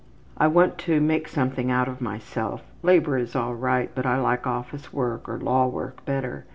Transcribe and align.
I 0.35 0.47
want 0.47 0.79
to 0.79 0.99
make 0.99 1.27
something 1.27 1.69
out 1.69 1.87
of 1.87 2.01
myself. 2.01 2.63
Labor 2.81 3.19
is 3.19 3.35
all 3.35 3.53
right, 3.53 3.91
but 3.93 4.03
I 4.07 4.17
like 4.19 4.47
office 4.47 4.91
work 4.91 5.29
or 5.29 5.37
law 5.37 5.67
work 5.67 6.03
better. 6.05 6.45